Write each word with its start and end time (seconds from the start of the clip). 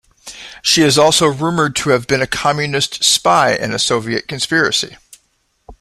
She 0.63 0.81
is 0.81 0.97
also 0.97 1.27
rumored 1.27 1.75
to 1.75 1.91
have 1.91 2.07
been 2.07 2.23
a 2.23 2.25
communist 2.25 3.03
spy 3.03 3.53
in 3.53 3.71
a 3.71 3.77
Soviet 3.77 4.27
conspiracy. 4.27 4.97